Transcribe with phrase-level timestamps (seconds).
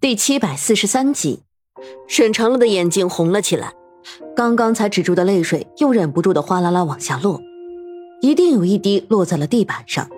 [0.00, 1.42] 第七百四十三集，
[2.06, 3.72] 沈长乐的眼睛红了起来，
[4.36, 7.40] 刚刚才止住的泪水又忍不住的哗啦啦往下落，
[8.20, 10.08] 一定有一滴落在了地板上。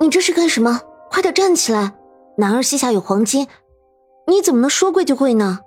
[0.00, 0.80] 你这是干什么？
[1.10, 1.92] 快点站起来！
[2.38, 3.48] 男儿膝下有黄金，
[4.28, 5.60] 你怎么能说跪就跪呢？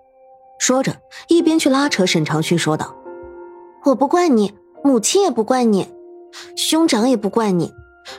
[0.57, 0.95] 说着，
[1.27, 2.95] 一边去拉扯沈长勋说道
[3.86, 5.88] ：“我不怪你，母亲也不怪你，
[6.55, 7.71] 兄长也不怪你。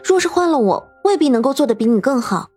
[0.05, 2.51] 若是换了我，未必能够做得比你更好。”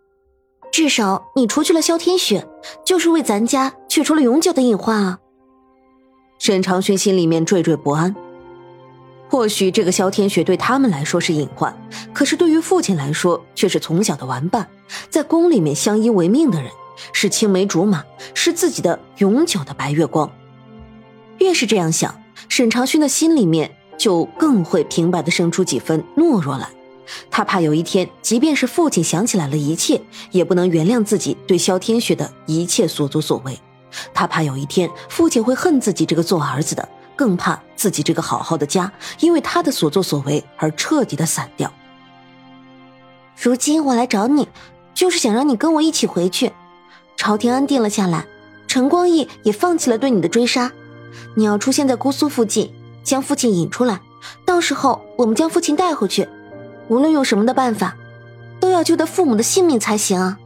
[0.71, 2.47] 至少你除去了萧天雪，
[2.85, 5.20] 就是为咱家去除了永久的隐患啊！
[6.39, 8.16] 沈长勋心里面惴惴不安。
[9.30, 11.75] 或许这个萧天雪对他们来说是隐患，
[12.13, 14.67] 可是对于父亲来说却是从小的玩伴，
[15.09, 16.72] 在宫里面相依为命的人，
[17.11, 20.31] 是青梅竹马，是自己的永久的白月光。
[21.39, 22.16] 越是这样想，
[22.47, 26.69] 沈长勋的心里面就更会平白的生出几分懦弱来。
[27.29, 33.59] 他怕有一天，即便是父亲想起来了一切，也不能原谅自己对萧天雪的一切所作所为。
[34.13, 41.71] 他怕有一天，父亲会恨自己这个做儿子的，更怕自己这个好好的家，因为他的所作所为而彻底的散掉。
[43.41, 44.47] 如今我来找你，
[44.93, 46.52] 就是想让你跟我一起回去。
[47.17, 48.25] 朝廷安定了下来，
[48.67, 50.71] 陈光义也放弃了对你的追杀。
[51.36, 53.99] 你要出现在姑苏附近，将父亲引出来，
[54.45, 56.27] 到时候我们将父亲带回去。
[56.92, 57.95] 无论用什么的办法，
[58.59, 60.38] 都要救得父母的性命才行啊！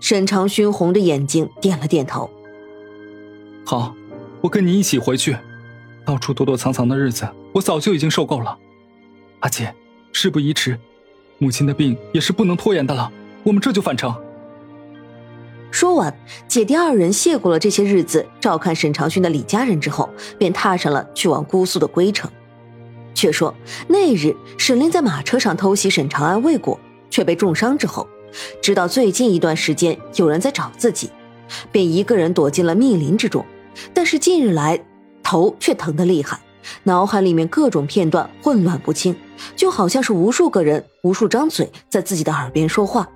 [0.00, 2.28] 沈长勋红着眼睛点了点头。
[3.64, 3.94] 好，
[4.40, 5.36] 我跟你一起回去。
[6.04, 8.58] 到处躲躲藏藏的日子，我早就已经受够了。
[9.38, 9.72] 阿姐，
[10.10, 10.76] 事不宜迟，
[11.38, 13.12] 母亲的病也是不能拖延的了。
[13.44, 14.12] 我们这就返程。
[15.70, 16.12] 说完，
[16.48, 22.28] 姐弟二人谢过了这些日子照看沈长勋的李家人之后，便踏上了去往姑苏的归程。
[23.14, 23.54] 却说
[23.86, 26.78] 那日，沈林在马车上偷袭沈长安未果，
[27.10, 28.06] 却被重伤之后，
[28.62, 31.10] 直到最近一段时间有人在找自己，
[31.72, 33.44] 便一个人躲进了密林之中。
[33.92, 34.80] 但是近日来，
[35.22, 36.38] 头却疼得厉害，
[36.84, 39.14] 脑海里面各种片段混乱不清，
[39.56, 43.08] 就好像是无数个人、无数张嘴在自己的耳边说话。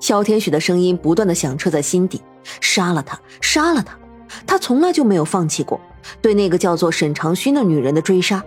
[0.00, 2.20] 萧天雪的声音不断的响彻在心底：
[2.60, 3.98] 杀了他，杀了他！
[4.46, 5.80] 他从来就没有放弃过
[6.20, 8.42] 对那个叫做沈长勋的女人的追杀。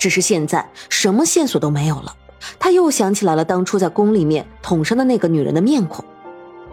[0.00, 2.16] 只是现在什么线索都没有了，
[2.58, 6.02] 他又想起来了当初在宫里面捅伤的那个女人的面孔，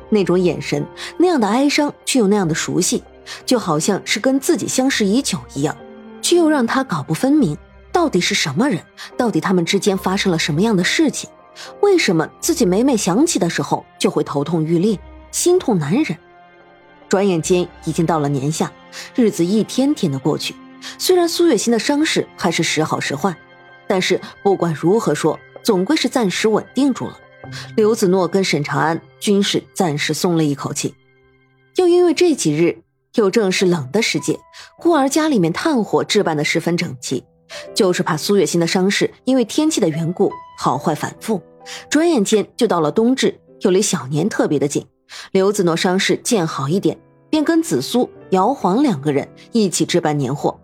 [0.09, 3.03] 那种眼神，那样的哀伤，却又那样的熟悉，
[3.45, 5.75] 就好像是跟自己相识已久一样，
[6.21, 7.57] 却又让他搞不分明，
[7.91, 8.81] 到底是什么人，
[9.17, 11.29] 到底他们之间发生了什么样的事情，
[11.81, 14.97] 为什么自己每每想起的时候就会头痛欲裂，
[15.31, 16.17] 心痛难忍？
[17.09, 18.71] 转眼间已经到了年夏，
[19.15, 20.55] 日子一天天的过去。
[20.97, 23.35] 虽然苏月心的伤势还是时好时坏，
[23.87, 27.19] 但是不管如何说，总归是暂时稳定住了。
[27.75, 30.95] 刘子诺跟沈长安均是暂时松了一口气。
[31.75, 32.81] 又因为这几日
[33.15, 34.39] 又正是冷的时节，
[34.77, 37.23] 故而家里面炭火置办的十分整齐，
[37.73, 41.41] 就是怕苏月心的伤势因为天气的缘故好坏反复。
[41.89, 44.85] 转眼间就到了冬至，又离小年特别的近，
[45.31, 46.97] 刘子诺伤势见好一点，
[47.29, 50.59] 便跟紫苏、姚黄两个人一起置办年货。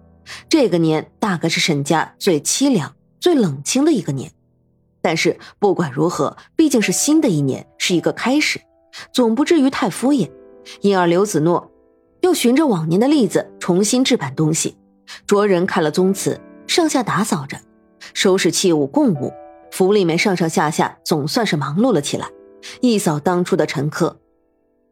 [0.50, 4.32] 这个年大概是沈家最凄凉、最冷清的一个年，
[5.02, 8.62] 但是不管如何，毕竟是新的一年，是一个开始，
[9.14, 10.30] 总不至于太敷衍。
[10.82, 11.72] 因而刘子诺
[12.22, 14.78] 又循着往年的例子重新置办东西，
[15.28, 17.58] 着人看了宗祠，上下打扫着，
[18.14, 19.34] 收拾器物供物，
[19.72, 22.30] 府里面上上下下总算是忙碌了起来，
[22.80, 24.18] 一扫当初的陈客。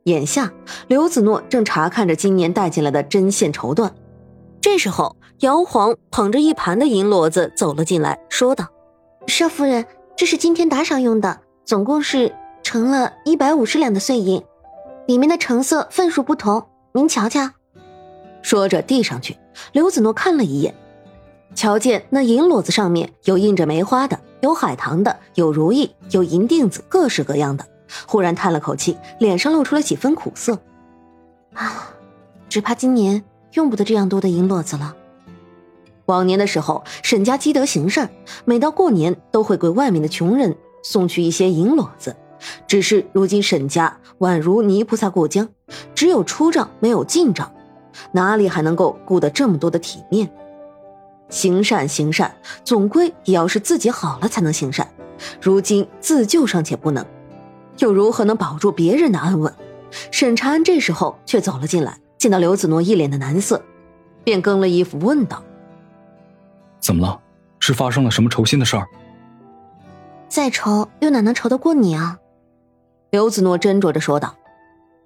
[0.06, 0.52] 眼下
[0.88, 3.92] 刘子诺正查看着今年带进来的针线绸缎。
[4.60, 8.68] 这时候，姚黄捧着一盘的银骡子走了进来，说道
[9.26, 9.84] ：“少夫人，
[10.16, 12.32] 这是今天打赏用的，总共是
[12.62, 14.44] 盛了一百五十两的碎银，
[15.08, 16.64] 里面的成色份数不同，
[16.94, 17.50] 您瞧瞧。”
[18.44, 19.36] 说着递上去。
[19.72, 20.76] 刘子诺看了一眼，
[21.56, 27.66] 瞧见那银骡子上面有印着梅花的，有海棠的，有如意，有银锭子，各式各样的，
[28.08, 30.60] 忽然叹了口气，脸上露出了几分苦涩
[31.56, 31.90] ：“啊，
[32.48, 33.24] 只怕今年……”
[33.54, 34.96] 用不得这样多的银骡子了。
[36.12, 38.10] 往年的时候，沈家积德行善，
[38.44, 42.16] 每到过年都会给外面的穷人送去一些银骡子。
[42.68, 45.48] 只是如今沈家宛如泥菩萨过江，
[45.96, 47.50] 只有出账没有进账，
[48.12, 50.30] 哪里还能够顾得这么多的体面？
[51.30, 52.36] 行善行善，
[52.66, 54.88] 总归也要是自己好了才能行善。
[55.40, 57.06] 如今自救尚且不能，
[57.78, 59.54] 又如何能保住别人的安稳？
[60.12, 61.98] 沈长安这时候却走了进来。
[62.18, 63.60] 见到刘子诺一脸的难色，
[64.24, 65.44] 便更了衣服问道
[66.82, 67.22] ：“怎么了？
[67.60, 68.88] 是发生了什么愁心的事儿？”
[70.28, 72.18] 再愁又哪能愁得过你啊？
[73.12, 74.36] 刘子诺斟酌着说道：“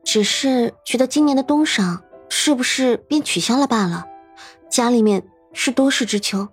[0.06, 4.06] 只是觉得今年的冬赏是不是便取消了罢了。
[4.69, 6.48] 家里面是多事之秋，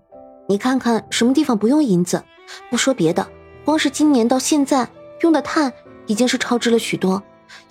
[0.49, 2.25] 你看看什么地方不用银子？
[2.71, 3.29] 不说别的，
[3.65, 4.89] 光是今年到现在
[5.21, 5.73] 用的炭
[6.07, 7.23] 已经是超支了许多，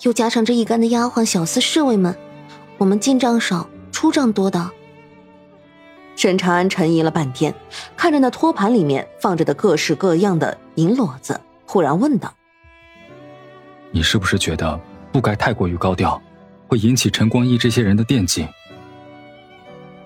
[0.02, 2.16] 又加上这一干的丫鬟、小厮、侍卫们，
[2.78, 4.70] 我们进账少，出账多的。
[6.22, 7.52] 沈长安沉吟了半天，
[7.96, 12.32] 看着那托盘里面放着的各式各样的银裸子，忽然问道
[13.90, 14.78] ：“你是不是觉得
[15.10, 16.22] 不该太过于高调，
[16.68, 18.46] 会引起陈光义这些人的惦记？”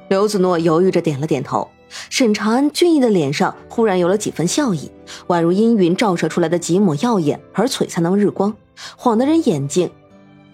[0.08, 1.68] 刘子诺犹豫着点了点头。
[2.08, 4.90] 沈长安俊逸的脸上忽然有了几分笑意，
[5.26, 8.56] 宛如阴云照射出来的几抹耀眼而璀璨的日光，
[8.96, 9.90] 晃得人眼睛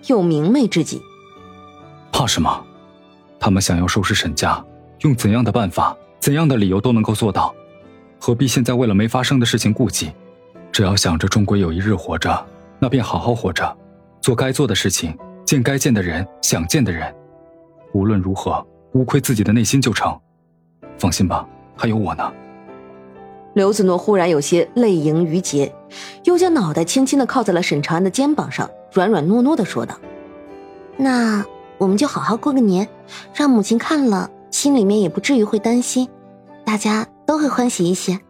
[0.09, 1.01] 又明媚至极。
[2.11, 2.65] 怕什么？
[3.39, 4.61] 他们想要收拾沈家。
[5.03, 7.53] 用怎样的办法、怎样的理由都能够做到，
[8.21, 10.13] 何必现在为了没发生的事情顾忌？
[10.71, 12.47] 只要想着终归有一日活着，
[12.79, 13.77] 那便好好活着，
[14.21, 17.13] 做该做的事情，见该见的人，想见的人。
[17.93, 20.17] 无论如何，无愧自己的内心就成。
[20.97, 21.47] 放心吧，
[21.77, 22.33] 还有我呢。
[23.55, 25.75] 刘子诺忽然有些泪盈于睫，
[26.25, 29.97] 又将脑袋轻轻的靠在了沈长安的肩膀上，软软糯糯的说道
[30.97, 31.45] ：“那
[31.77, 32.89] 我们就好好过个年，
[33.35, 36.09] 让母亲看了。”心里面也不至于会担心，
[36.65, 38.21] 大家都会欢喜一些。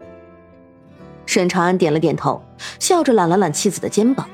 [1.27, 2.41] 沈长安点了点头，
[2.79, 4.27] 笑着揽了揽妻子的肩膀。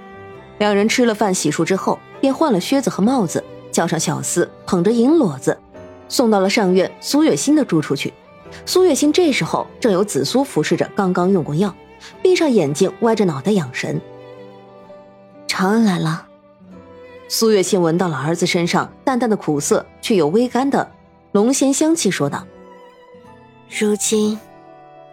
[0.59, 3.43] 两人吃了饭洗漱之后，便换了靴子和帽子，
[3.73, 5.59] 叫上小厮捧着银裸子，
[6.09, 8.13] 送到了上院苏月心的住处去。
[8.67, 11.75] 苏月心这时候正由紫苏服侍着，刚刚用过药，
[12.23, 14.01] 闭上眼睛，歪着脑袋养神。
[15.47, 16.27] 长安来了。
[17.29, 20.91] 苏月心闻到了儿子身上淡淡的苦涩，却又微甘的。
[21.33, 22.47] 龙涎香气说道
[23.79, 24.39] ：“如今，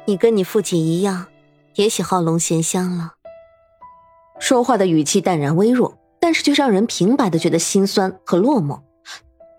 [0.06, 1.28] 你跟你父亲一样，
[1.76, 3.14] 也喜好龙涎香了。”
[4.40, 8.80] 说话的语气淡然微弱，但是却让人平白的觉得心酸和落寞。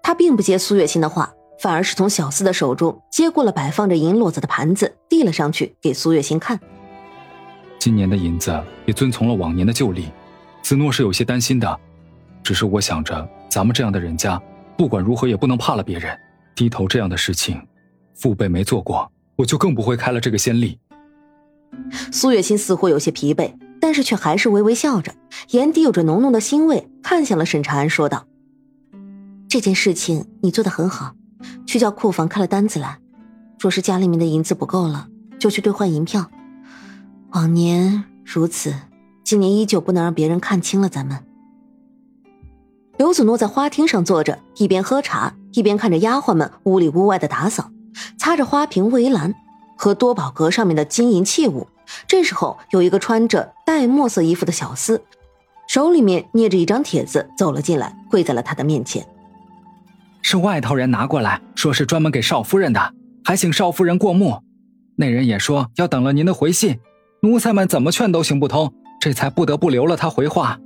[0.03, 6.59] 他并不接苏月心的话，反而是从小四的手中接过了摆放着银骡子的盘子，递了上去给苏月心看。
[7.79, 10.09] 今年的银子也遵从了往年的旧例，
[10.63, 11.81] 子诺是有些担心的。
[12.43, 14.41] 只是我想着，咱们这样的人家，
[14.77, 16.19] 不管如何也不能怕了别人。
[16.57, 17.61] 低头这样的事情，
[18.15, 20.79] 父辈没做过，我就更不会开了这个先例。
[22.11, 25.15] 苏月心似乎有些疲惫，但是却还是微微笑着，
[25.51, 28.27] 眼底有着浓浓的欣慰，看向了沈长安，说道
[29.47, 31.15] ：“这件事情你做的很好，
[31.67, 32.99] 去叫库房开了单子来。
[33.61, 36.31] 若是家里面的银子不够了，就去兑换银票。
[37.33, 38.75] 往年如此，
[39.23, 41.23] 今年依旧不能让别人看清了咱们。”
[42.99, 47.71] 刘子诺在花厅上坐着，一边喝茶，一边看着丫鬟们屋里屋外的打扫，
[48.19, 49.35] 擦着花瓶、围栏
[49.77, 51.67] 和多宝阁上面的金银器物。
[52.09, 54.99] 这时候，有一个穿着黛墨色衣服的小厮，
[55.69, 59.07] 手里面捏着一张帖子走了进来，跪在了他的面前。
[60.23, 62.93] 是外头人拿过来，说是专门给少夫人的，
[63.25, 64.43] 还请少夫人过目。
[64.97, 66.81] 那人也说要等了您的回信，
[67.21, 70.59] 奴才们怎么劝都行不通，这才不得不留了他回话。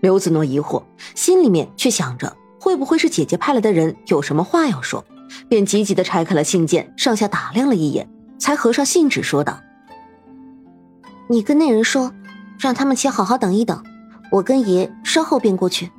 [0.00, 0.82] 刘子诺疑惑，
[1.14, 5.04] 心里面却想着会不会是姐姐派来的人有什么话要说，
[5.48, 8.08] 便急急的拆开了信件，上下打量了一眼，
[8.38, 9.60] 才合上信纸，说道
[11.28, 12.12] ：“你跟那人说，
[12.58, 13.82] 让他们且好好等一等，
[14.32, 15.90] 我跟爷稍后便过去。”